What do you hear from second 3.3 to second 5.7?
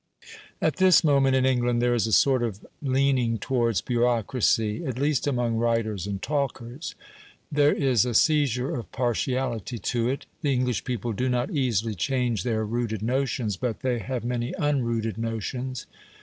towards bureaucracy at least, among